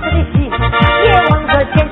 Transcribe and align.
triste. 0.00 0.50
E 1.04 1.10
eu. 1.10 1.89